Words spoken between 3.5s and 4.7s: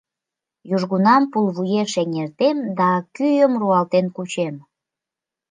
руалтен кучем.